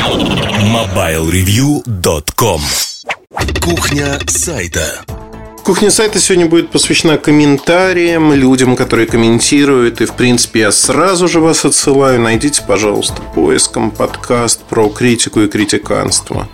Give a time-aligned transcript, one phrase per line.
[0.00, 2.60] MobileReview.com
[3.60, 5.04] Кухня сайта
[5.62, 10.00] Кухня сайта сегодня будет посвящена комментариям, людям, которые комментируют.
[10.00, 12.18] И, в принципе, я сразу же вас отсылаю.
[12.18, 16.48] Найдите, пожалуйста, поиском подкаст про критику и критиканство.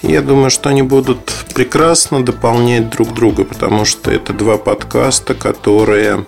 [0.00, 6.24] Я думаю, что они будут прекрасно дополнять друг друга, потому что это два подкаста, которые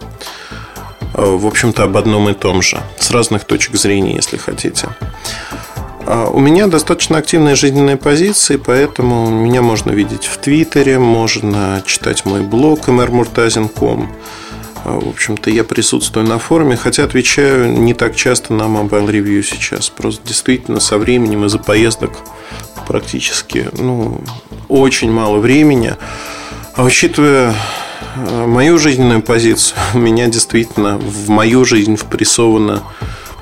[1.15, 4.91] э, в общем-то, об одном и том же, с разных точек зрения, если хотите.
[6.11, 12.25] А, у меня достаточно активная жизненная позиция, поэтому меня можно видеть в Твиттере, можно читать
[12.25, 14.11] мой блог mrmurtazin.com.
[14.87, 19.43] А, в общем-то, я присутствую на форуме, хотя отвечаю не так часто на Mobile Review
[19.43, 19.91] сейчас.
[19.91, 22.13] Просто действительно со временем из-за поездок
[22.87, 24.23] практически ну,
[24.69, 25.95] очень мало времени.
[26.75, 27.55] А учитывая
[28.17, 32.83] а, мою жизненную позицию, у меня действительно в мою жизнь впрессовано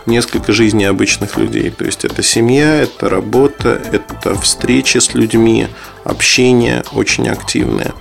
[0.07, 1.71] несколько жизней обычных людей.
[1.71, 5.69] То есть это семья, это работа, это встречи с людьми,
[6.05, 7.93] общение очень активное.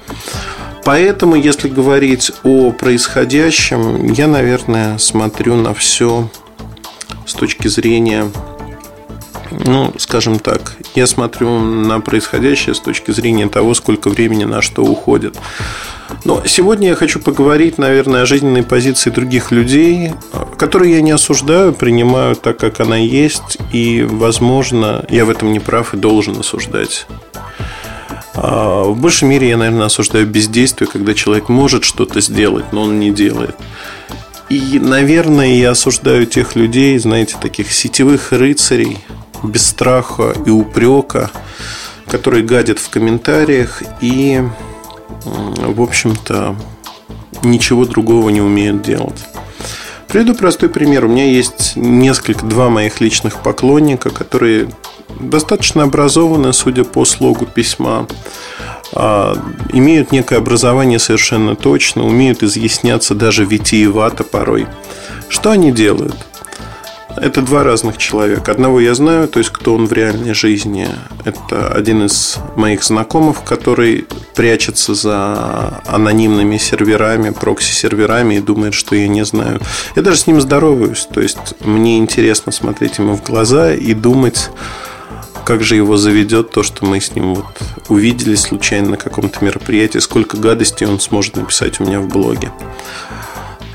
[0.84, 6.30] Поэтому, если говорить о происходящем, я, наверное, смотрю на все
[7.26, 8.32] с точки зрения,
[9.52, 14.84] ну, скажем так, я смотрю на происходящее с точки зрения того, сколько времени на что
[14.84, 15.38] уходит.
[16.24, 20.12] Но сегодня я хочу поговорить, наверное, о жизненной позиции других людей,
[20.58, 25.60] которую я не осуждаю, принимаю так, как она есть, и, возможно, я в этом не
[25.60, 27.08] прав и должен осуждать.
[28.34, 33.00] А в большей мере я, наверное, осуждаю бездействие, когда человек может что-то сделать, но он
[33.00, 33.56] не делает.
[34.50, 39.00] И, наверное, я осуждаю тех людей, знаете, таких сетевых рыцарей,
[39.46, 41.32] без страха и упрека,
[42.08, 44.42] которые гадят в комментариях и
[45.26, 46.56] в общем-то,
[47.44, 49.26] ничего другого не умеют делать.
[50.08, 51.06] Приведу простой пример.
[51.06, 54.70] У меня есть несколько, два моих личных поклонника, которые
[55.20, 58.08] достаточно образованы, судя по слогу письма,
[58.94, 59.36] а,
[59.74, 64.68] имеют некое образование совершенно точно, умеют изъясняться даже витиевато порой.
[65.28, 66.16] Что они делают?
[67.18, 68.52] Это два разных человека.
[68.52, 70.88] Одного я знаю, то есть кто он в реальной жизни.
[71.24, 74.06] Это один из моих знакомых, который
[74.36, 79.62] прячется за анонимными серверами, прокси-серверами и думает, что я не знаю.
[79.96, 81.08] Я даже с ним здороваюсь.
[81.12, 84.50] То есть мне интересно смотреть ему в глаза и думать,
[85.46, 87.46] как же его заведет то, что мы с ним вот
[87.88, 92.52] увидели случайно на каком-то мероприятии, сколько гадостей он сможет написать у меня в блоге.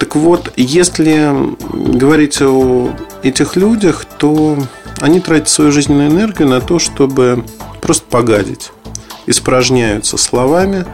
[0.00, 1.55] Так вот, если
[1.99, 2.91] говорить о
[3.22, 4.56] этих людях, то
[4.99, 7.44] они тратят свою жизненную энергию на то, чтобы
[7.83, 8.72] просто погадить.
[9.27, 10.87] Испражняются словами.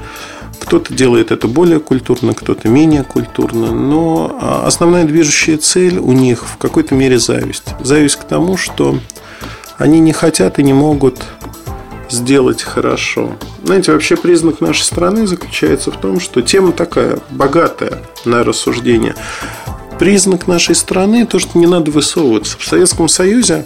[0.58, 3.72] Кто-то делает это более культурно, кто-то менее культурно.
[3.72, 7.76] Но а, основная движущая цель у них в какой-то мере зависть.
[7.78, 8.98] Зависть к тому, что
[9.78, 11.22] они не хотят и не могут
[12.10, 13.36] сделать хорошо.
[13.62, 19.14] Знаете, вообще признак нашей страны заключается в том, что тема такая богатая на рассуждение.
[19.98, 22.58] Признак нашей страны то, что не надо высовываться.
[22.58, 23.64] В Советском Союзе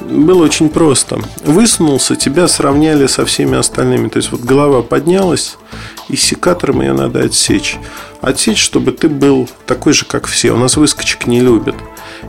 [0.00, 1.20] было очень просто.
[1.44, 4.08] Высунулся, тебя сравняли со всеми остальными.
[4.08, 5.58] То есть вот голова поднялась,
[6.08, 7.76] и секатором ее надо отсечь.
[8.22, 10.52] Отсечь, чтобы ты был такой же, как все.
[10.52, 11.76] У нас выскочек не любят.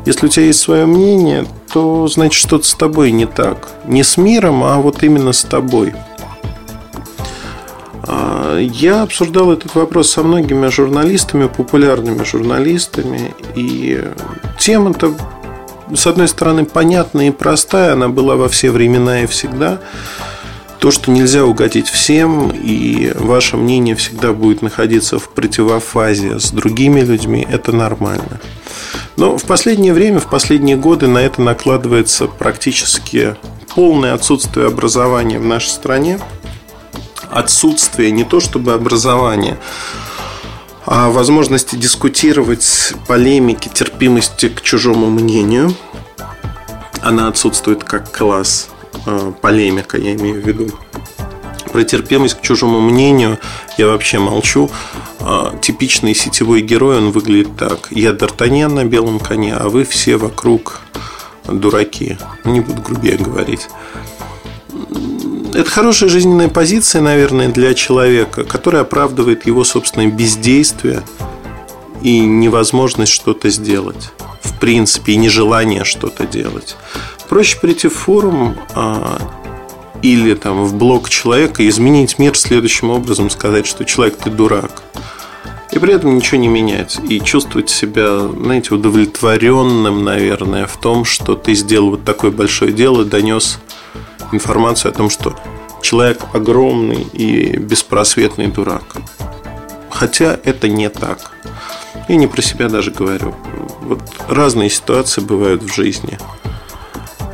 [0.06, 3.70] Если у тебя есть свое мнение, то значит что-то с тобой не так.
[3.86, 5.94] Не с миром, а вот именно с тобой.
[8.08, 14.04] А, я обсуждал этот вопрос со многими журналистами, популярными журналистами, и
[14.58, 15.14] тема-то,
[15.94, 19.80] с одной стороны, понятная и простая, она была во все времена и всегда.
[20.80, 27.02] То, что нельзя угодить всем, и ваше мнение всегда будет находиться в противофазе с другими
[27.02, 28.40] людьми, это нормально.
[29.18, 33.36] Но в последнее время, в последние годы на это накладывается практически
[33.74, 36.20] полное отсутствие образования в нашей стране.
[37.30, 39.60] Отсутствие не то чтобы образования,
[40.86, 45.76] а возможности дискутировать, полемики, терпимости к чужому мнению.
[47.02, 48.70] Она отсутствует как класс.
[49.06, 50.70] Э, полемика, я имею в виду.
[51.72, 53.38] Про терпимость к чужому мнению
[53.78, 54.72] я вообще молчу.
[55.20, 57.90] А, типичный сетевой герой, он выглядит так.
[57.92, 60.82] Я Д'Артаньян на белом коне, а вы все вокруг
[61.46, 62.18] дураки.
[62.46, 63.68] Не буду грубее говорить.
[65.58, 71.02] Это хорошая жизненная позиция, наверное, для человека, которая оправдывает его собственное бездействие
[72.04, 74.12] и невозможность что-то сделать.
[74.44, 76.78] В принципе, и нежелание что-то делать.
[77.28, 79.20] Проще прийти в форум а,
[80.04, 84.84] или там в блог человека и изменить мир следующим образом, сказать, что человек ты дурак
[85.72, 87.00] и при этом ничего не менять.
[87.08, 93.06] И чувствовать себя, знаете, удовлетворенным, наверное, в том, что ты сделал вот такое большое дело,
[93.06, 93.60] донес
[94.32, 95.36] информацию о том, что
[95.82, 98.98] человек огромный и беспросветный дурак.
[99.90, 101.32] Хотя это не так.
[102.08, 103.36] Я не про себя даже говорю.
[103.82, 106.18] Вот разные ситуации бывают в жизни.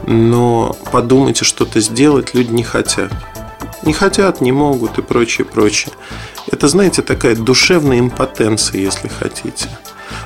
[0.05, 3.11] Но подумать и что-то сделать люди не хотят.
[3.83, 5.93] Не хотят, не могут и прочее, прочее.
[6.51, 9.67] Это, знаете, такая душевная импотенция, если хотите.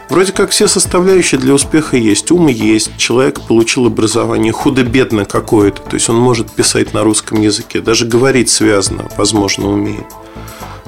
[0.10, 2.32] Вроде как все составляющие для успеха есть.
[2.32, 5.82] Ум есть, человек получил образование худо-бедно какое-то.
[5.82, 10.06] То есть он может писать на русском языке, даже говорить связано, возможно, умеет.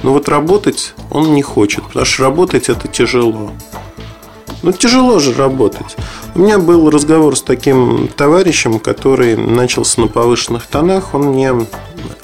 [0.04, 3.52] Но вот работать он не хочет, потому что работать это тяжело.
[4.62, 5.96] Ну, тяжело же работать.
[6.36, 11.14] У меня был разговор с таким товарищем, который начался на повышенных тонах.
[11.14, 11.54] Он мне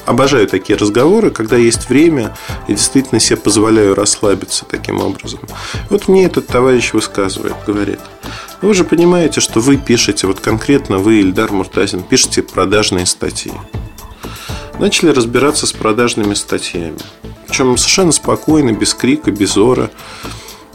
[0.05, 2.35] обожаю такие разговоры, когда есть время,
[2.67, 5.39] и действительно себе позволяю расслабиться таким образом.
[5.89, 7.99] Вот мне этот товарищ высказывает, говорит,
[8.61, 13.53] вы же понимаете, что вы пишете, вот конкретно вы, Ильдар Муртазин, пишете продажные статьи.
[14.79, 16.97] Начали разбираться с продажными статьями.
[17.47, 19.89] Причем совершенно спокойно, без крика, без ора.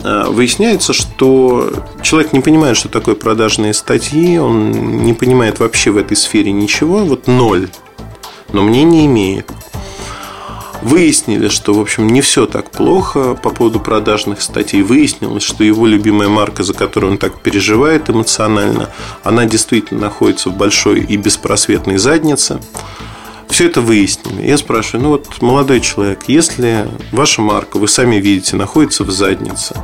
[0.02, 1.70] А, выясняется, что
[2.02, 6.99] человек не понимает, что такое продажные статьи, он не понимает вообще в этой сфере ничего,
[7.05, 7.69] вот ноль,
[8.52, 9.50] но мнение имеет.
[10.82, 14.81] Выяснили, что, в общем, не все так плохо по поводу продажных статей.
[14.81, 18.88] Выяснилось, что его любимая марка, за которую он так переживает эмоционально,
[19.23, 22.61] она действительно находится в большой и беспросветной заднице.
[23.50, 24.47] Все это выяснили.
[24.47, 29.75] Я спрашиваю, ну вот, молодой человек, если ваша марка, вы сами видите, находится в заднице,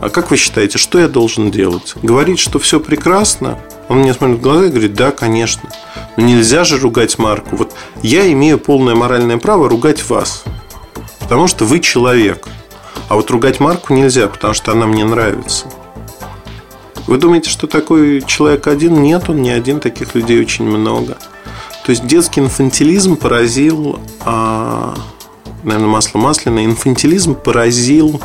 [0.00, 1.94] а как вы считаете, что я должен делать?
[2.02, 3.58] Говорить, что все прекрасно?
[3.88, 5.70] Он мне смотрит в глаза и говорит, да, конечно.
[6.16, 7.56] Но нельзя же ругать марку.
[7.56, 7.72] Вот
[8.02, 10.44] я имею полное моральное право ругать вас.
[11.20, 12.46] Потому что вы человек.
[13.08, 15.66] А вот ругать марку нельзя, потому что она мне нравится.
[17.06, 19.00] Вы думаете, что такой человек один?
[19.00, 21.16] Нет, он не один, таких людей очень много.
[21.86, 24.92] То есть детский инфантилизм поразил, а,
[25.62, 28.20] наверное, масло масляное, инфантилизм поразил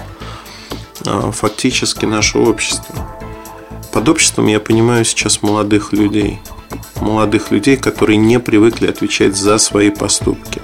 [1.06, 2.96] а, фактически наше общество.
[3.94, 6.40] Под обществом я понимаю сейчас молодых людей.
[7.02, 10.60] Молодых людей, которые не привыкли отвечать за свои поступки.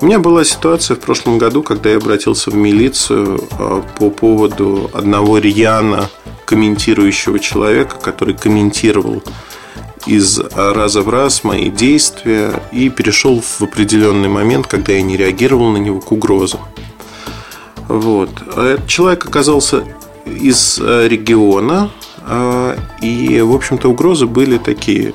[0.00, 4.90] У меня была ситуация в прошлом году, когда я обратился в милицию а, по поводу
[4.94, 6.08] одного рьяна
[6.46, 9.22] комментирующего человека, который комментировал
[10.06, 15.70] из раза в раз мои действия и перешел в определенный момент, когда я не реагировал
[15.70, 16.60] на него, к угрозам.
[17.88, 18.30] Вот.
[18.54, 19.84] А этот человек оказался
[20.24, 21.90] из э, региона,
[22.22, 25.14] а, и, в общем-то, угрозы были такие.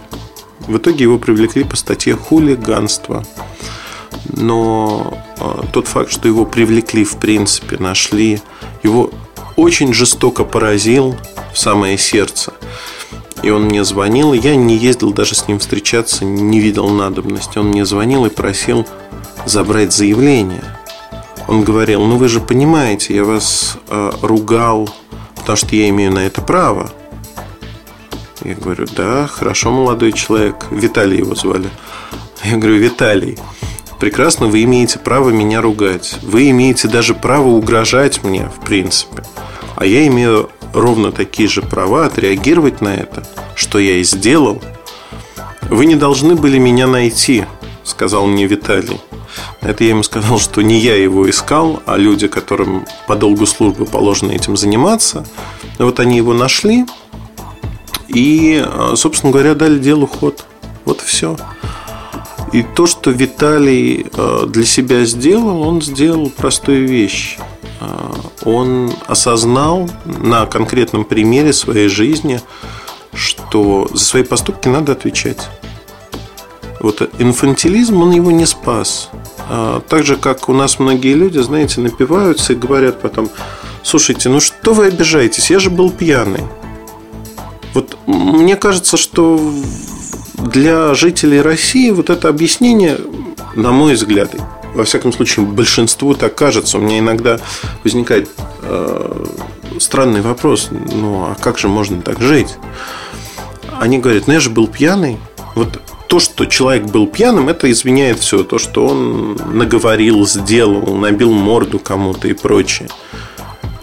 [0.59, 3.25] В итоге его привлекли по статье хулиганство.
[4.29, 8.41] Но а, тот факт, что его привлекли, в принципе, нашли,
[8.83, 9.11] его
[9.57, 11.17] очень жестоко поразил
[11.53, 12.53] в самое сердце.
[13.43, 17.57] И он мне звонил, я не ездил даже с ним встречаться, не видел надобности.
[17.57, 18.85] Он мне звонил и просил
[19.45, 20.63] забрать заявление.
[21.47, 24.89] Он говорил, ну вы же понимаете, я вас э, ругал,
[25.35, 26.91] потому что я имею на это право.
[28.43, 30.67] Я говорю, да, хорошо, молодой человек.
[30.71, 31.69] Виталий его звали.
[32.43, 33.37] Я говорю, Виталий,
[33.99, 36.17] прекрасно, вы имеете право меня ругать.
[36.21, 39.23] Вы имеете даже право угрожать мне, в принципе.
[39.81, 44.61] А я имею ровно такие же права отреагировать на это, что я и сделал.
[45.71, 47.45] Вы не должны были меня найти,
[47.83, 49.01] сказал мне Виталий.
[49.61, 53.87] Это я ему сказал, что не я его искал, а люди, которым по долгу службы
[53.87, 55.25] положено этим заниматься.
[55.79, 56.85] Вот они его нашли
[58.07, 58.63] и,
[58.93, 60.45] собственно говоря, дали делу ход.
[60.85, 61.37] Вот все.
[62.53, 67.39] И то, что Виталий э, для себя сделал, он сделал простую вещь.
[67.81, 68.11] Э,
[68.45, 72.41] он осознал на конкретном примере своей жизни,
[73.13, 75.49] что за свои поступки надо отвечать.
[76.79, 79.09] Вот инфантилизм, он его не спас.
[79.49, 83.29] А, так же, как у нас многие люди, знаете, напиваются и говорят потом,
[83.83, 86.43] слушайте, ну что вы обижаетесь, я же был пьяный.
[87.73, 89.39] Вот мне кажется, что
[90.37, 92.97] для жителей России вот это объяснение,
[93.55, 94.35] на мой взгляд,
[94.73, 96.77] во всяком случае, большинству так кажется.
[96.77, 97.39] У меня иногда
[97.83, 98.29] возникает
[98.61, 99.25] э,
[99.79, 102.55] странный вопрос, ну а как же можно так жить?
[103.79, 105.17] Они говорят, ну я же был пьяный.
[105.55, 108.43] Вот то, что человек был пьяным, это извиняет все.
[108.43, 112.89] То, что он наговорил, сделал, набил морду кому-то и прочее.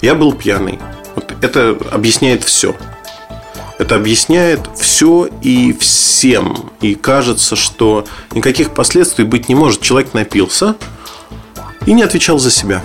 [0.03, 0.79] Я был пьяный.
[1.15, 2.77] Вот это объясняет все.
[3.89, 6.71] Это объясняет все и всем.
[6.83, 8.05] И кажется, что
[8.35, 9.81] никаких последствий быть не может.
[9.81, 10.77] Человек напился
[11.87, 12.85] и не отвечал за себя.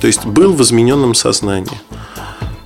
[0.00, 1.78] То есть был в измененном сознании.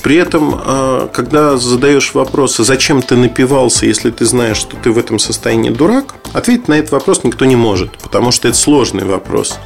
[0.00, 4.98] При этом, а, когда задаешь вопрос, зачем ты напивался, если ты знаешь, что ты в
[4.98, 9.58] этом состоянии дурак, ответить на этот вопрос никто не может, потому что это сложный вопрос.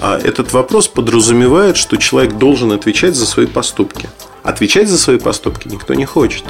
[0.00, 4.08] А этот вопрос подразумевает, что человек должен отвечать за свои поступки.
[4.42, 6.44] Отвечать за свои поступки никто не хочет.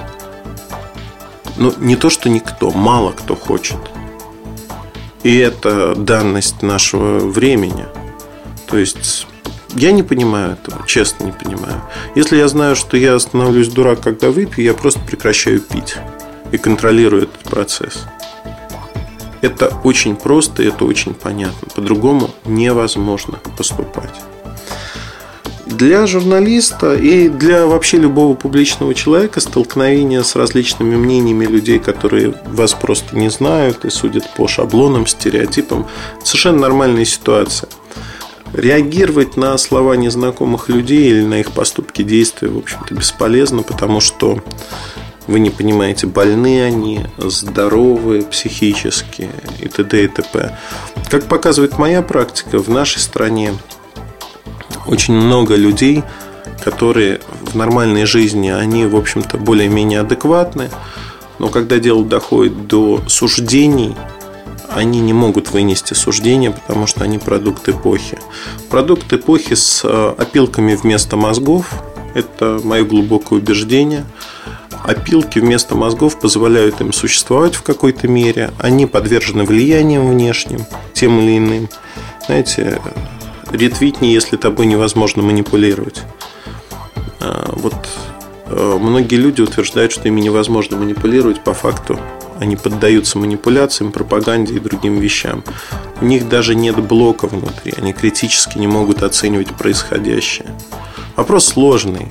[1.57, 3.79] Ну, не то, что никто, мало кто хочет.
[5.23, 7.87] И это данность нашего времени.
[8.67, 9.27] То есть
[9.75, 11.83] я не понимаю этого, честно не понимаю.
[12.15, 15.97] Если я знаю, что я становлюсь дурак, когда выпью, я просто прекращаю пить
[16.51, 18.05] и контролирую этот процесс.
[19.41, 21.69] Это очень просто, это очень понятно.
[21.75, 24.15] По-другому невозможно поступать.
[25.77, 32.75] Для журналиста и для вообще любого публичного человека столкновение с различными мнениями людей, которые вас
[32.75, 35.87] просто не знают и судят по шаблонам, стереотипам,
[36.23, 37.71] совершенно нормальная ситуация.
[38.53, 44.43] Реагировать на слова незнакомых людей или на их поступки, действия, в общем-то, бесполезно, потому что
[45.27, 50.05] вы не понимаете, больны они, здоровы психически и т.д.
[50.05, 50.59] и т.п.
[51.09, 53.55] Как показывает моя практика, в нашей стране
[54.87, 56.03] очень много людей,
[56.65, 60.71] которые в нормальной жизни, они, в общем-то, более-менее адекватны,
[61.39, 63.97] но когда дело доходит до суждений,
[64.75, 68.19] они не могут вынести суждения, потому что они продукт эпохи.
[68.71, 71.69] Продукт эпохи с э, опилками вместо мозгов–
[72.15, 74.05] это мое глубокое убеждение.
[74.85, 78.51] Опилки вместо мозгов позволяют им существовать в какой-то мере.
[78.59, 81.69] Они подвержены влияниям внешним, тем или иным.
[82.27, 82.81] Знаете,
[83.53, 86.03] ретвитни, если тобой невозможно манипулировать.
[87.21, 87.75] А, вот
[88.47, 91.99] э, многие люди утверждают, что ими невозможно манипулировать по факту.
[92.39, 95.45] Они поддаются манипуляциям, пропаганде и другим вещам.
[96.01, 97.73] У них даже нет блока внутри.
[97.77, 100.49] Они критически не могут оценивать происходящее.
[101.15, 102.09] Вопрос сложный.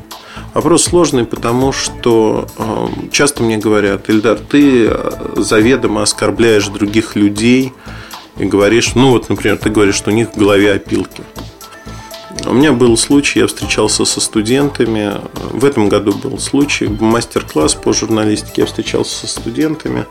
[0.53, 7.73] Вопрос сложный, потому что э, часто мне говорят, Ильдар, ты э, заведомо оскорбляешь других людей
[8.37, 11.23] и говоришь, ну вот, например, ты говоришь, что у них в голове опилки.
[12.45, 15.13] У меня был случай, я встречался со студентами.
[15.51, 18.61] В этом году был случай, мастер-класс по журналистике.
[18.61, 20.05] Я встречался со студентами.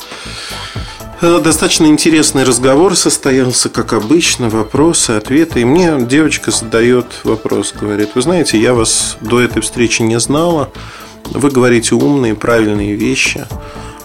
[1.21, 5.61] Э, достаточно интересный разговор состоялся, как обычно, вопросы, ответы.
[5.61, 10.71] И мне девочка задает вопрос, говорит, вы знаете, я вас до этой встречи не знала,
[11.25, 13.47] вы говорите умные, правильные вещи,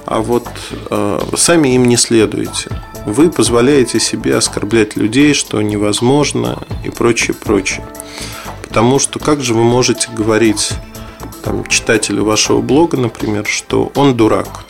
[0.06, 0.48] а вот
[0.90, 2.70] э, сами им не следуете.
[3.06, 7.86] Вы позволяете себе оскорблять людей, что невозможно и прочее, прочее.
[8.62, 10.72] Потому что как же вы можете говорить
[11.44, 14.66] там, читателю вашего блога, например, что он дурак,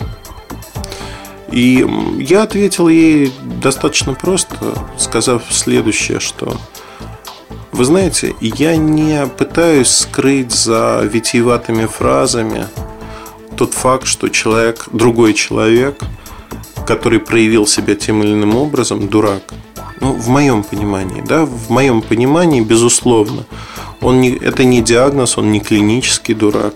[1.55, 1.87] и
[2.19, 4.57] я ответил ей достаточно просто,
[4.97, 6.57] сказав следующее, что
[7.71, 12.67] вы знаете, я не пытаюсь скрыть за витиеватыми фразами
[13.55, 15.97] тот факт, что человек, другой человек,
[16.85, 19.43] который проявил себя тем или иным образом, дурак.
[20.01, 23.45] Ну, в моем понимании, да, в моем понимании, безусловно,
[24.01, 26.73] он не, это не диагноз, он не клинический дурак,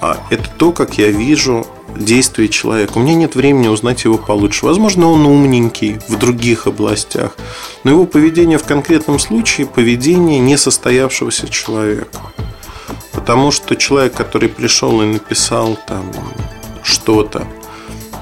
[0.00, 2.92] а это то, как я вижу действий человека.
[2.96, 4.64] У меня нет времени узнать его получше.
[4.64, 7.36] Возможно, он умненький в других областях,
[7.84, 12.18] но его поведение в конкретном случае поведение несостоявшегося человека.
[13.12, 16.10] Потому что человек, который пришел и написал там
[16.82, 17.46] что-то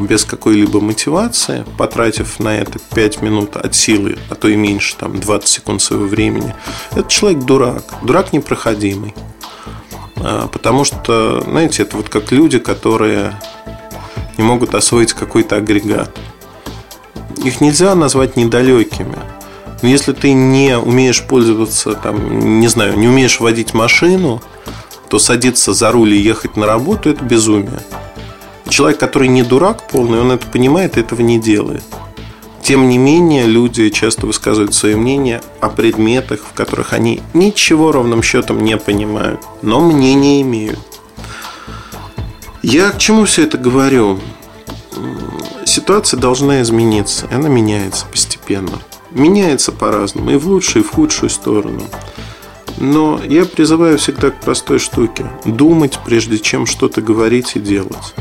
[0.01, 5.19] без какой-либо мотивации, потратив на это 5 минут от силы, а то и меньше, там
[5.21, 6.55] 20 секунд своего времени,
[6.93, 9.15] этот человек дурак, дурак непроходимый.
[10.17, 13.39] А, потому что, знаете, это вот как люди, которые
[14.37, 16.17] не могут освоить какой-то агрегат.
[17.45, 19.19] Их нельзя назвать недалекими.
[19.83, 24.43] Но если ты не умеешь пользоваться, там, не знаю, не умеешь водить машину,
[25.09, 27.81] то садиться за руль и ехать на работу– это безумие.
[28.69, 31.83] Человек, который не дурак полный, он это понимает и этого не делает.
[32.63, 38.23] Тем не менее, люди часто высказывают свое мнение о предметах, в которых они ничего ровным
[38.23, 40.79] счетом не понимают, но мнение имеют.
[42.63, 44.21] Я к чему все это говорю?
[45.65, 48.79] Ситуация должна измениться, она меняется постепенно.
[49.11, 51.83] Меняется по-разному, и в лучшую, и в худшую сторону.
[52.77, 55.27] Но я призываю всегда к простой штуке.
[55.45, 58.15] Думать, прежде чем что-то говорить и делать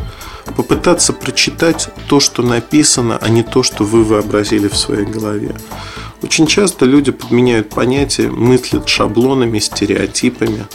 [0.52, 5.56] попытаться прочитать то, что написано, а не то, что вы вообразили в своей голове.
[6.22, 10.66] Очень часто люди подменяют понятия, мыслят шаблонами, стереотипами.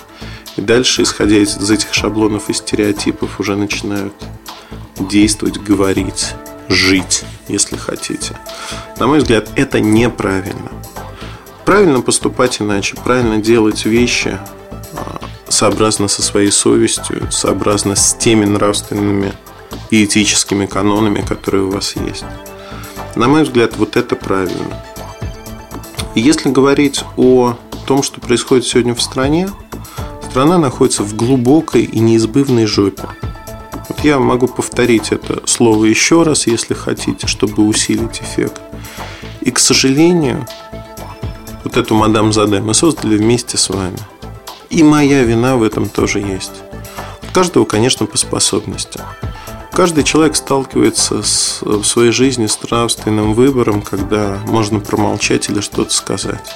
[0.57, 4.15] И дальше, исходя из этих шаблонов и стереотипов, уже начинают
[4.99, 6.35] действовать, говорить,
[6.69, 8.39] жить, если хотите.
[8.99, 10.71] На мой взгляд, это неправильно.
[11.65, 14.39] Правильно поступать иначе, правильно делать вещи
[14.97, 19.33] а, сообразно со своей совестью, сообразно с теми нравственными
[19.91, 22.25] и этическими канонами, которые у вас есть.
[23.17, 24.83] На мой взгляд, вот это правильно.
[26.15, 29.49] Если говорить о том, что происходит сегодня в стране,
[30.31, 33.09] страна находится в глубокой и неизбывной жопе.
[33.89, 38.61] Вот я могу повторить это слово еще раз, если хотите, чтобы усилить эффект.
[39.43, 40.47] И, к сожалению,
[41.65, 43.99] вот эту мадам Заде мы создали вместе с вами.
[44.71, 46.53] И моя вина в этом тоже есть.
[47.29, 49.03] У каждого, конечно, по способностям.
[49.75, 55.93] Каждый человек сталкивается с, в своей жизни с нравственным выбором, когда можно промолчать или что-то
[55.93, 56.55] сказать.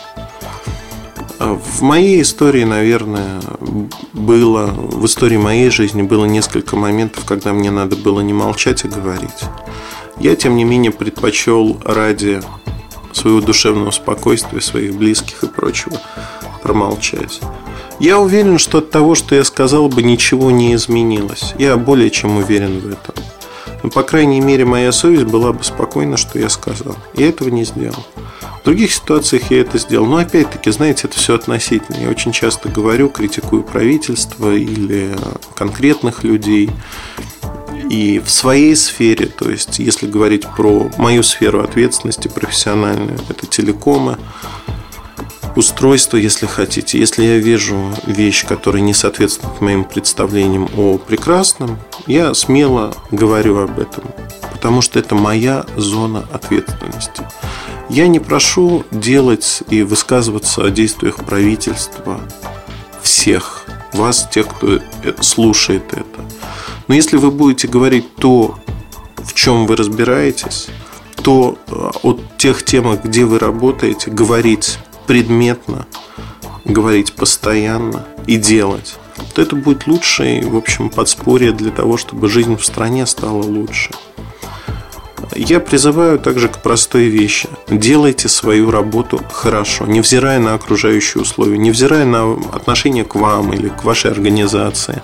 [1.41, 3.41] А в моей истории, наверное,
[4.13, 8.89] было, в истории моей жизни было несколько моментов, когда мне надо было не молчать, а
[8.89, 9.45] говорить.
[10.21, 12.41] Я, тем не менее, предпочел ради
[13.13, 16.01] своего душевного спокойствия, своих близких и прочего
[16.63, 17.41] промолчать.
[18.01, 21.55] Я уверен, что от того, что я сказал бы, ничего не изменилось.
[21.59, 23.15] Я более чем уверен в этом.
[23.83, 26.97] Но, по крайней мере, моя совесть была бы спокойна, что я сказал.
[27.15, 28.05] Я этого не сделал.
[28.61, 30.07] В других ситуациях я это сделал.
[30.07, 31.97] Но, опять-таки, знаете, это все относительно.
[31.97, 35.17] Я очень часто говорю, критикую правительство или
[35.55, 36.71] конкретных людей.
[37.91, 44.19] И в своей сфере, то есть, если говорить про мою сферу ответственности профессиональную, это телекомы,
[45.59, 46.99] устройство, если хотите.
[46.99, 53.79] Если я вижу вещь, которая не соответствует моим представлениям о прекрасном, я смело говорю об
[53.81, 54.05] этом,
[54.53, 57.27] потому что это моя зона ответственности.
[57.89, 62.21] Я не прошу делать и высказываться о действиях правительства
[63.03, 64.79] всех вас, тех, кто
[65.21, 66.25] слушает это.
[66.87, 68.57] Но если вы будете говорить то,
[69.17, 70.69] в чем вы разбираетесь,
[71.23, 75.87] то э, о тех темах, где вы работаете, говорить предметно,
[76.67, 78.97] говорить постоянно и делать,
[79.35, 83.91] то это будет лучшее, в общем, подспорье для того, чтобы жизнь в стране стала лучше.
[85.35, 87.49] Я призываю также к простой вещи.
[87.69, 93.85] Делайте свою работу хорошо, невзирая на окружающие условия, невзирая на отношение к вам или к
[93.85, 95.01] вашей организации.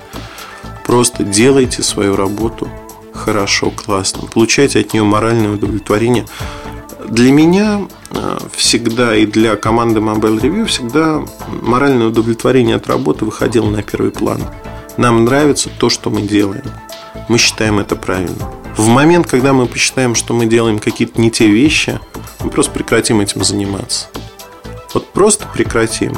[0.87, 2.69] Просто делайте свою работу
[3.15, 4.29] хорошо, классно.
[4.29, 6.27] Получайте от нее моральное удовлетворение.
[7.09, 11.23] Для меня э, всегда и для команды Mobile Review всегда
[11.63, 14.43] моральное удовлетворение от работы выходило на первый план.
[14.97, 16.65] Нам нравится то, что мы делаем.
[17.29, 18.51] Мы считаем это правильно.
[18.77, 22.01] В момент, когда мы посчитаем, что мы делаем какие-то не те вещи,
[22.43, 24.09] мы просто прекратим этим заниматься.
[24.95, 26.17] Вот просто прекратим.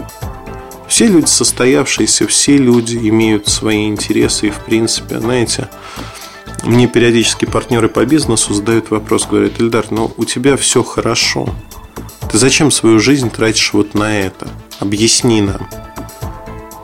[0.89, 5.69] Все люди состоявшиеся, все люди имеют свои интересы и, в принципе, знаете,
[6.65, 11.49] мне периодически партнеры по бизнесу задают вопрос, говорят, Ильдар, ну у тебя все хорошо.
[12.31, 14.49] Ты зачем свою жизнь тратишь вот на это?
[14.81, 15.69] Объясни нам.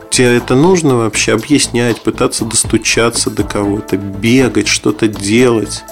[0.09, 5.83] Тебе это нужно вообще объяснять, пытаться достучаться до кого-то, бегать, что-то делать.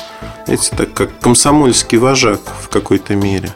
[0.45, 3.51] Знаете, так как комсомольский вожак в какой-то мере.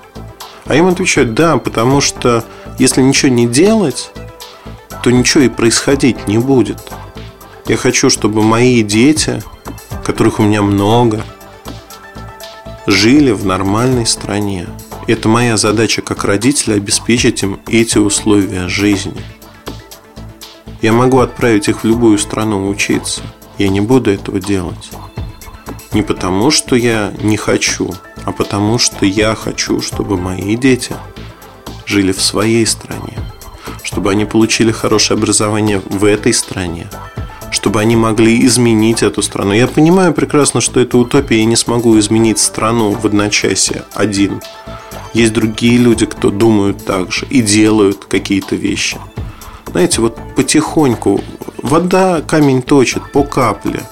[0.66, 2.44] А им отвечают, да, потому что
[2.80, 4.12] если ничего не делать,
[5.04, 6.80] то ничего и происходить не будет.
[7.68, 9.44] Я хочу, чтобы мои дети
[10.06, 11.26] которых у меня много,
[12.86, 14.68] жили в нормальной стране.
[15.08, 19.20] Это моя задача как родителя обеспечить им эти условия жизни.
[20.84, 23.24] Я могу отправить их в любую страну учиться.
[23.58, 24.92] Я не буду этого делать.
[25.92, 27.92] Не потому, что я не хочу,
[28.26, 30.94] а потому, что я хочу, чтобы мои дети
[31.88, 33.18] жили в своей стране,
[33.82, 36.88] чтобы они получили хорошее образование в этой стране,
[37.56, 39.54] чтобы они могли изменить эту страну.
[39.54, 44.42] Я понимаю прекрасно, что это утопия, я не смогу изменить страну в одночасье один.
[45.14, 48.98] Есть другие люди, кто думают так же и делают какие-то вещи.
[49.72, 51.22] Знаете, вот потихоньку
[51.64, 53.84] вода камень точит по капле.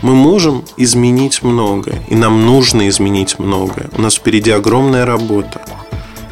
[0.00, 3.90] Мы можем изменить многое, и нам нужно изменить многое.
[3.98, 5.62] У нас впереди огромная работа.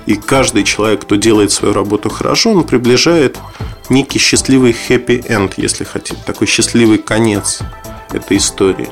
[0.07, 3.37] И каждый человек, кто делает свою работу хорошо, он приближает
[3.91, 7.61] некий счастливый хэппи-энд, если хотите, такой счастливый конец
[8.13, 8.89] этой истории.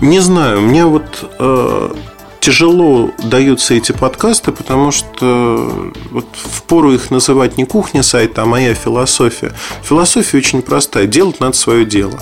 [0.00, 1.94] Не знаю, мне вот э,
[2.40, 8.46] тяжело даются эти подкасты, потому что вот в пору их называть не кухня сайта, а
[8.46, 9.52] моя философия.
[9.84, 11.06] Философия очень простая.
[11.06, 12.18] Делать надо свое дело.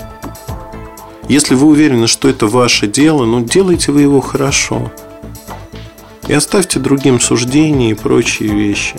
[1.30, 4.92] Если вы уверены, что это ваше дело, ну делайте вы его хорошо.
[6.28, 8.96] И оставьте другим суждения и прочие вещи.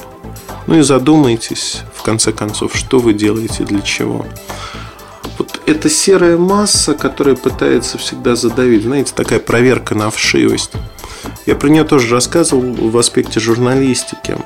[0.67, 4.25] Ну и задумайтесь, в конце концов, что вы делаете, для чего.
[5.37, 10.71] Вот эта серая масса, которая пытается всегда задавить, знаете, такая проверка на вшивость.
[11.45, 14.37] Я про нее тоже рассказывал в аспекте журналистики.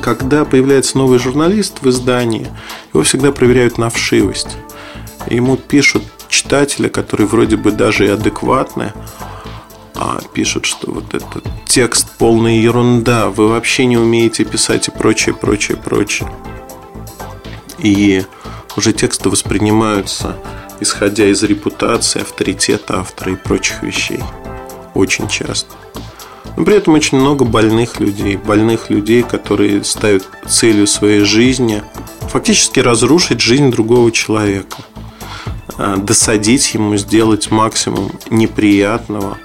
[0.00, 2.48] Когда появляется новый журналист в издании,
[2.92, 4.56] его всегда проверяют на вшивость.
[5.28, 8.92] Ему пишут читателя, который вроде бы даже и адекватный,
[10.02, 15.34] а пишут, что вот этот текст полная ерунда, вы вообще не умеете писать и прочее,
[15.34, 16.30] прочее, прочее.
[17.78, 18.24] И
[18.76, 20.36] уже тексты воспринимаются
[20.82, 24.18] исходя из репутации, авторитета автора и прочих вещей.
[24.94, 25.74] Очень часто.
[26.56, 31.82] Но при этом очень много больных людей, больных людей, которые ставят целью своей жизни
[32.28, 34.78] фактически разрушить жизнь другого человека,
[35.78, 39.38] а, досадить ему, сделать максимум неприятного,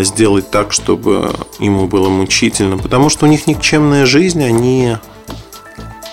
[0.00, 4.96] сделать так, чтобы ему было мучительно, потому что у них никчемная жизнь, они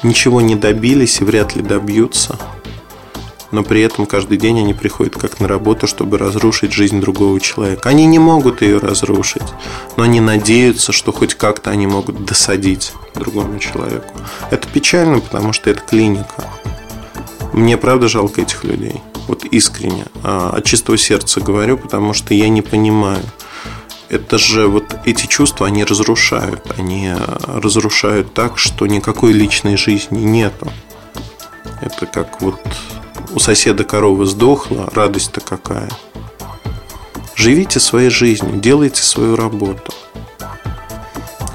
[0.04, 2.40] ничего не добились и вряд ли добьются–
[3.52, 7.90] но при этом каждый день они приходят как на работу, чтобы разрушить жизнь другого человека.
[7.90, 9.44] Они не могут ее разрушить,
[9.98, 14.14] но они надеются, что хоть как-то они могут досадить другому человеку.
[14.50, 16.46] Это печально, потому что это клиника.
[17.54, 19.02] Мне правда жалко этих людей.
[19.28, 20.06] Вот искренне.
[20.24, 23.24] А, от чистого сердца говорю, потому что я не понимаю.
[24.12, 26.74] Это же вот эти чувства, они разрушают.
[26.78, 27.14] Они
[27.48, 30.68] разрушают так, что никакой личной жизни нету.
[31.80, 32.60] Это как вот
[33.34, 35.90] у соседа корова сдохла, радость-то какая.
[37.36, 39.94] Живите своей жизнью, делайте свою работу.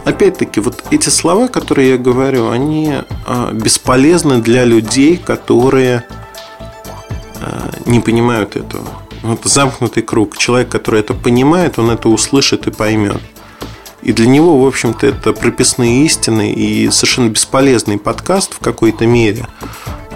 [0.06, 6.04] Опять-таки, вот эти слова, которые я говорю, они а, бесполезны для людей, которые
[7.42, 9.05] а, не понимают этого.
[9.26, 10.36] Вот замкнутый круг.
[10.36, 13.20] Человек, который это понимает, он это услышит и поймет.
[14.02, 19.46] И для него, в общем-то, это прописные истины и совершенно бесполезный подкаст в какой-то мере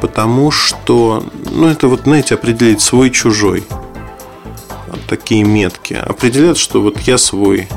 [0.01, 3.65] потому что, ну, это вот, знаете, определить свой-чужой.
[5.09, 5.95] Такие метки.
[5.95, 7.69] Определяют, что вот я свой,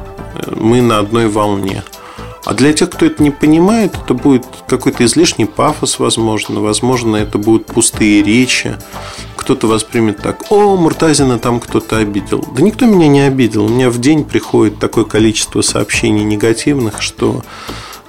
[0.56, 1.84] мы на одной волне.
[2.46, 6.60] А для тех, кто это не понимает, это будет какой-то излишний пафос, возможно.
[6.60, 8.78] Возможно, это будут пустые речи.
[9.38, 12.46] Кто-то воспримет так, о, Муртазина там кто-то обидел.
[12.56, 13.66] Да никто меня не обидел.
[13.66, 17.44] У меня в день приходит такое количество сообщений негативных, что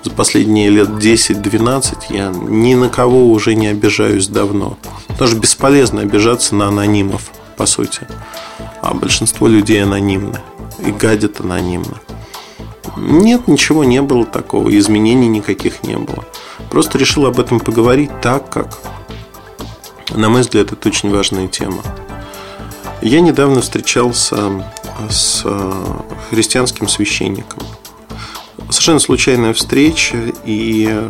[0.02, 4.76] за последние лет 10-12 я ни на кого уже не обижаюсь давно.
[5.18, 8.00] Тоже бесполезно обижаться на анонимов, по сути.
[8.82, 10.40] А большинство людей анонимны
[10.84, 12.00] и гадят анонимно.
[12.96, 16.24] Нет, ничего не было такого, изменений никаких не было.
[16.70, 18.78] Просто решил об этом поговорить так, как,
[20.10, 21.82] на мой взгляд, это очень важная тема.
[23.02, 24.64] Я недавно встречался
[25.10, 25.72] с э,
[26.30, 27.62] христианским священником–
[28.74, 31.08] совершенно случайная встреча, и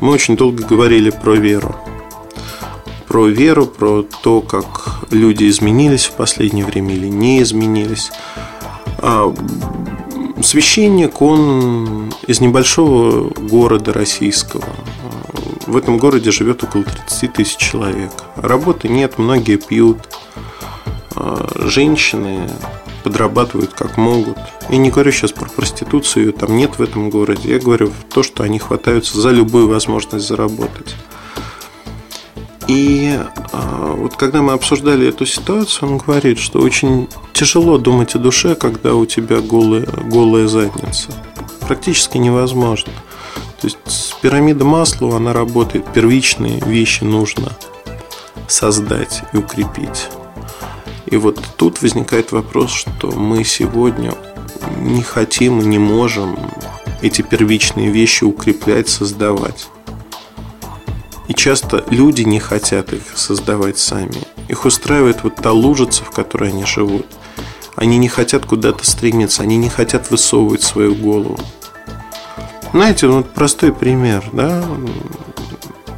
[0.00, 1.76] мы очень долго говорили про веру.
[3.06, 8.10] Про веру, про то, как люди изменились в последнее время или не изменились.
[10.42, 14.64] Священник, он из небольшого города российского.
[15.66, 18.10] В этом городе живет около 30 тысяч человек.
[18.36, 19.98] Работы нет, многие пьют.
[21.14, 22.48] А женщины
[23.02, 24.38] подрабатывают как могут.
[24.68, 27.52] И не говорю сейчас про проституцию, ее там нет в этом городе.
[27.52, 30.96] Я говорю то, что они хватаются за любую возможность заработать.
[32.70, 33.18] И
[33.52, 38.54] а, вот когда мы обсуждали эту ситуацию, он говорит, что очень тяжело думать о душе,
[38.54, 41.08] когда у тебя голая, голая задница.
[41.66, 42.92] Практически невозможно.
[43.60, 45.92] То есть пирамида масла, она работает.
[45.92, 47.50] Первичные вещи нужно
[48.46, 50.06] создать и укрепить.
[51.06, 54.14] И вот тут возникает вопрос, что мы сегодня
[54.78, 56.38] не хотим и не можем
[57.02, 59.69] эти первичные вещи укреплять, создавать.
[61.30, 64.20] И часто люди не хотят их создавать сами.
[64.48, 67.06] Их устраивает вот та лужица, в которой они живут.
[67.76, 71.38] Они не хотят куда-то стремиться, они не хотят высовывать свою голову.
[72.72, 74.64] Знаете, вот простой пример, да,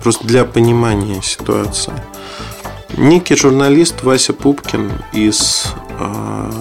[0.02, 1.94] просто для понимания ситуации.
[2.98, 5.64] Некий журналист Вася Пупкин из
[5.98, 6.52] э,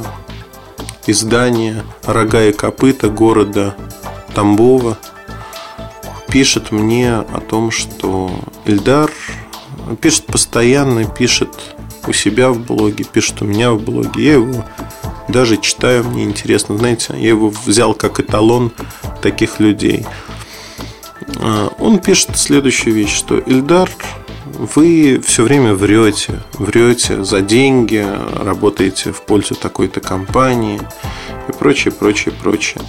[1.07, 3.75] издания «Рога и копыта» города
[4.33, 4.97] Тамбова
[6.31, 8.31] пишет мне о том, что
[8.65, 9.11] Ильдар
[10.01, 11.49] пишет постоянно, пишет
[12.07, 14.23] у себя в блоге, пишет у меня в блоге.
[14.23, 14.65] Я его
[15.27, 16.77] даже читаю, мне интересно.
[16.77, 18.71] Знаете, я его взял как эталон
[19.21, 20.05] таких людей.
[21.37, 23.89] А, он пишет следующую вещь, что Ильдар
[24.45, 30.79] вы все время врете, врете за деньги, работаете в пользу такой-то компании
[31.47, 32.81] и прочее, прочее, прочее.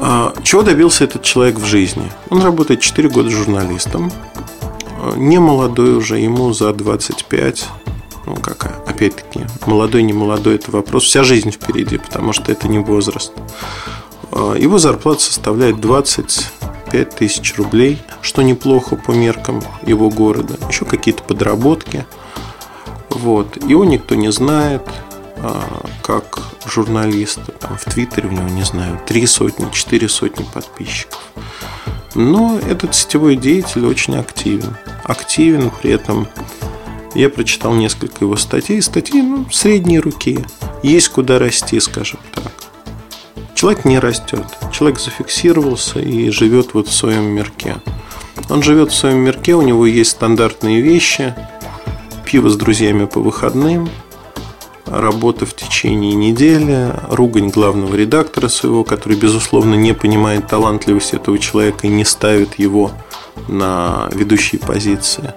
[0.00, 2.10] А, чего добился этот человек в жизни?
[2.30, 4.12] Он работает 4 года журналистом,
[5.16, 7.68] не молодой уже, ему за 25,
[8.26, 11.04] ну, как, опять-таки, молодой, не молодой, это вопрос.
[11.04, 13.32] Вся жизнь впереди, потому что это не возраст.
[14.30, 20.56] А, его зарплата составляет 25 тысяч рублей, что неплохо по меркам его города.
[20.68, 22.06] Еще какие-то подработки.
[23.08, 23.56] Вот.
[23.64, 25.07] Его никто не знает, а,
[26.02, 27.52] как журналиста.
[27.52, 31.20] Там в Твиттере у него, не знаю, три сотни, четыре сотни подписчиков.
[32.14, 34.76] Но этот сетевой деятель очень активен.
[35.04, 36.26] Активен, при этом
[37.14, 38.82] я прочитал несколько его статей.
[38.82, 40.44] Статьи ну, средней руки.
[40.82, 42.52] Есть куда расти, скажем так.
[43.54, 44.46] Человек не растет.
[44.72, 47.76] Человек зафиксировался и живет вот в своем мирке.
[48.48, 51.34] Он живет в своем мирке, у него есть стандартные вещи.
[52.24, 53.88] Пиво с друзьями по выходным,
[54.90, 61.86] работа в течение недели, ругань главного редактора своего, который, безусловно, не понимает талантливость этого человека
[61.86, 62.92] и не ставит его
[63.48, 65.32] на ведущие позиции.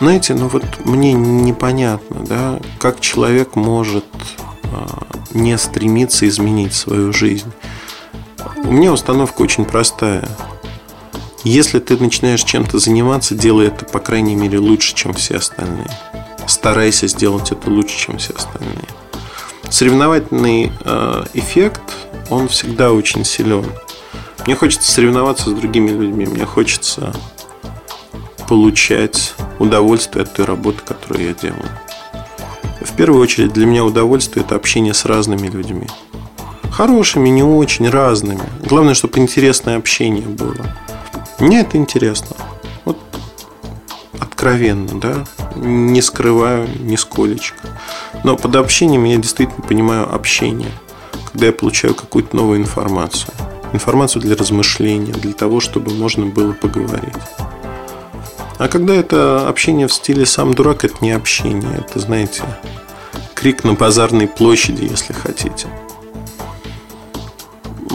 [0.00, 4.04] Знаете, ну вот мне непонятно, да, как человек может
[4.64, 7.50] а, не стремиться изменить свою жизнь.
[8.64, 10.28] У меня установка очень простая.
[11.44, 15.90] Если ты начинаешь чем-то заниматься, делай это, по крайней мере, лучше, чем все остальные.
[16.64, 18.88] Старайся сделать это лучше, чем все остальные.
[19.68, 21.82] Соревновательный э, эффект,
[22.30, 23.66] он всегда очень силен.
[24.46, 27.12] Мне хочется соревноваться с другими людьми, мне хочется
[28.48, 31.68] получать удовольствие от той работы, которую я делаю.
[32.80, 35.86] В первую очередь для меня удовольствие– это общение с разными людьми.
[36.70, 38.40] Хорошими, не очень, разными.
[38.64, 40.64] Главное, чтобы интересное общение было.
[41.38, 42.34] Мне это интересно.
[44.24, 45.24] Откровенно, да.
[45.56, 47.68] Не скрываю нисколечко.
[48.24, 50.70] Но под общением я действительно понимаю общение.
[51.32, 53.30] Когда я получаю какую-то новую информацию.
[53.72, 57.14] Информацию для размышления, для того, чтобы можно было поговорить.
[58.58, 61.84] А когда это общение в стиле «сам дурак», это не общение.
[61.86, 62.42] Это, знаете,
[63.34, 65.68] крик на базарной площади, если хотите.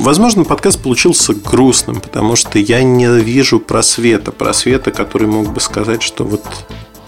[0.09, 4.31] Возможно, подкаст получился грустным, потому что я не вижу просвета.
[4.31, 6.43] Просвета, который мог бы сказать, что вот,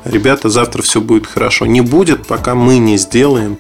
[0.06, 1.66] ребята, завтра все будет хорошо.
[1.66, 3.58] Не будет, пока мы не сделаем,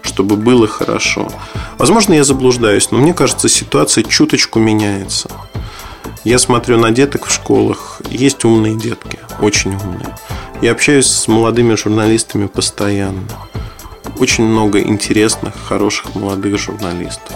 [0.00, 1.28] чтобы было хорошо.
[1.76, 5.28] Возможно, я заблуждаюсь, но мне кажется, ситуация чуточку меняется.
[6.22, 8.00] Я смотрю на деток в школах.
[8.10, 10.16] Есть умные детки, очень умные.
[10.62, 13.26] Я общаюсь с молодыми журналистами постоянно.
[14.20, 17.34] Очень много интересных, хороших молодых журналистов.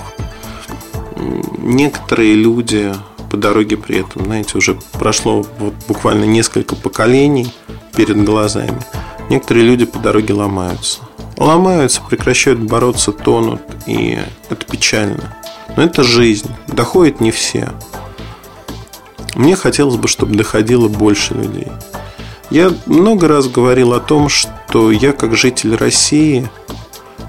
[1.58, 2.94] Некоторые люди
[3.30, 7.52] по дороге при этом, знаете, уже прошло вот буквально несколько поколений
[7.94, 8.78] перед глазами.
[9.28, 11.00] Некоторые люди по дороге ломаются.
[11.36, 15.36] Ломаются, прекращают бороться, тонут, и это печально.
[15.76, 16.50] Но это жизнь.
[16.66, 17.68] Доходят не все.
[19.34, 21.68] Мне хотелось бы, чтобы доходило больше людей.
[22.50, 26.48] Я много раз говорил о том, что я как житель России,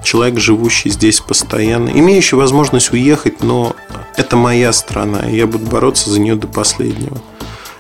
[0.04, 3.76] человек, живущий здесь постоянно, имеющий возможность уехать, но
[4.16, 7.22] это моя страна, и я буду бороться за нее до последнего.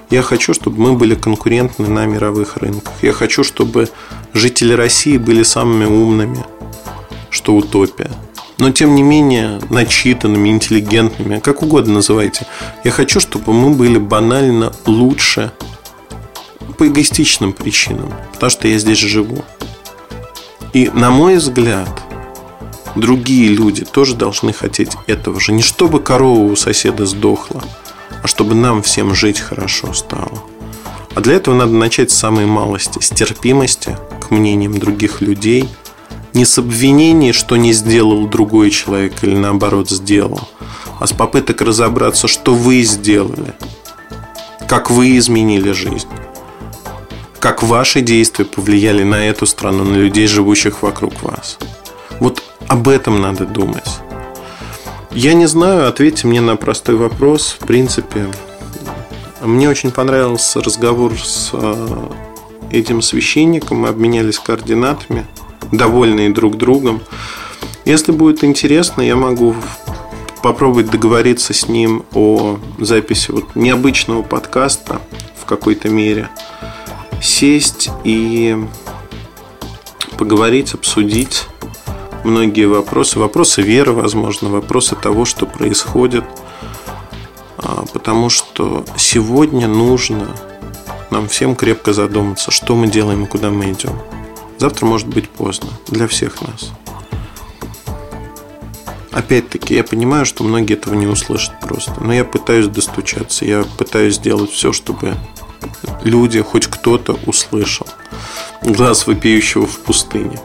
[0.10, 2.94] Я хочу, чтобы мы были конкурентны на мировых рынках.
[3.02, 3.90] Я хочу, чтобы
[4.34, 6.44] жители России были самыми умными,
[7.30, 8.10] что утопия
[8.60, 12.46] но тем не менее начитанными, интеллигентными, как угодно называйте.
[12.84, 15.52] Я хочу, чтобы мы были банально лучше
[16.78, 19.44] по эгоистичным причинам, потому что я здесь живу.
[20.74, 21.90] И, на мой взгляд,
[22.96, 25.52] другие люди тоже должны хотеть этого же.
[25.52, 27.64] Не чтобы корова у соседа сдохла,
[28.24, 30.44] а чтобы нам всем жить хорошо стало.
[31.16, 35.68] А для этого надо начать с самой малости, с терпимости к мнениям других людей–
[36.34, 40.48] не с обвинений, что не сделал другой человек или наоборот сделал,
[41.00, 43.54] а с попыток разобраться, что вы сделали,
[44.68, 46.08] как вы изменили жизнь,
[47.40, 51.58] как ваши действия повлияли на эту страну, на людей, живущих вокруг вас.
[52.20, 54.00] Вот об этом надо думать.
[55.12, 57.58] Я не знаю, ответьте мне на простой вопрос.
[57.60, 58.28] В принципе,
[59.42, 62.10] мне очень понравился разговор с э,
[62.72, 63.80] этим священником.
[63.80, 65.26] Мы обменялись координатами–
[65.72, 67.02] довольные друг другом.
[67.86, 69.56] Если будет интересно, я могу
[70.42, 75.02] попробовать договориться с ним о записи вот необычного подкаста
[75.40, 76.30] в какой-то мере.
[77.22, 78.58] Сесть и
[80.18, 81.46] поговорить, обсудить
[82.24, 83.20] многие вопросы.
[83.20, 86.24] Вопросы веры, возможно, вопросы того, что происходит.
[87.58, 90.28] А, потому что сегодня нужно
[91.12, 94.00] нам всем крепко задуматься, что мы делаем и куда мы идем.
[94.58, 96.72] Завтра может быть поздно для всех нас.
[99.12, 101.94] Опять-таки, я понимаю, что многие этого не услышат просто.
[102.00, 103.44] Но я пытаюсь достучаться.
[103.44, 105.16] Я пытаюсь сделать все, чтобы
[106.04, 107.88] люди, хоть кто-то услышал.
[108.62, 110.40] глаз вопиющего в пустыне.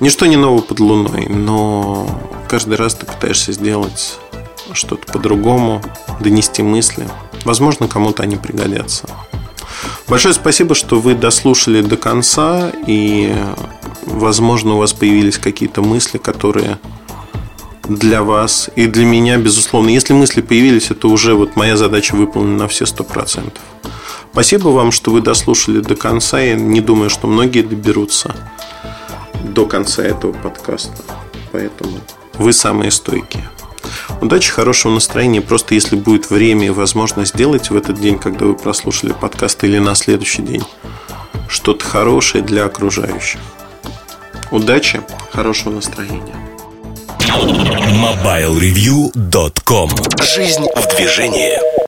[0.00, 2.08] Ничто не ново под луной, но
[2.48, 4.18] каждый раз ты пытаешься сделать
[4.72, 5.82] что-то по-другому,
[6.20, 7.06] донести мысли.
[7.44, 9.08] Возможно, кому-то они пригодятся.
[10.08, 13.34] Большое спасибо, что вы дослушали до конца, и,
[14.06, 16.78] возможно, у вас появились какие-то мысли, которые
[17.86, 19.90] для вас и для меня, безусловно.
[19.90, 23.62] Если мысли появились, это уже вот моя задача выполнена на все сто процентов.
[24.32, 26.40] Спасибо вам, что вы дослушали до конца.
[26.40, 28.34] Я не думаю, что многие доберутся
[29.44, 30.96] до конца этого подкаста.
[31.52, 32.00] Поэтому
[32.34, 33.48] вы самые стойкие.
[34.20, 35.40] Удачи, хорошего настроения.
[35.40, 39.78] Просто если будет время и возможность сделать в этот день, когда вы прослушали подкаст или
[39.78, 40.62] на следующий день,
[41.48, 43.40] что-то хорошее для окружающих.
[44.50, 45.00] Удачи,
[45.32, 46.36] хорошего настроения.
[47.18, 49.90] MobileReview.com
[50.22, 51.79] Жизнь в движении